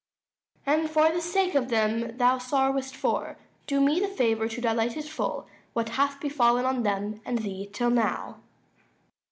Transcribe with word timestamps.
Duke. 0.01 0.61
And, 0.65 0.89
for 0.89 1.11
the 1.11 1.21
sake 1.21 1.53
of 1.53 1.67
them 1.69 2.17
thou 2.17 2.39
sorrowest 2.39 2.95
for, 2.95 3.37
Do 3.67 3.79
me 3.79 3.99
the 3.99 4.07
favour 4.07 4.47
to 4.47 4.59
dilate 4.59 4.97
at 4.97 5.03
full 5.05 5.45
What 5.73 5.89
hath 5.89 6.19
befall'n 6.19 6.65
of 6.65 6.83
them 6.83 7.21
and 7.23 7.37
thee 7.37 7.69
till 7.71 7.91
now. 7.91 8.37